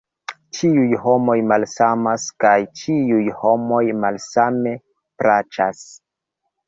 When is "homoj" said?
1.03-1.35, 3.43-3.83